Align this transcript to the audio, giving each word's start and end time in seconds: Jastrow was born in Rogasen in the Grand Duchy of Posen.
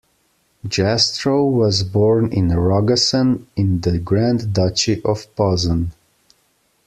Jastrow 0.67 1.45
was 1.47 1.83
born 1.83 2.33
in 2.33 2.47
Rogasen 2.47 3.45
in 3.55 3.81
the 3.81 3.99
Grand 3.99 4.51
Duchy 4.51 4.99
of 5.05 5.27
Posen. 5.35 5.91